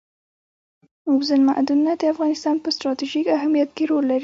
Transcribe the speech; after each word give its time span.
اوبزین 1.09 1.41
معدنونه 1.49 1.93
د 1.97 2.03
افغانستان 2.13 2.55
په 2.63 2.69
ستراتیژیک 2.75 3.25
اهمیت 3.37 3.69
کې 3.75 3.83
رول 3.89 4.03
لري. 4.11 4.19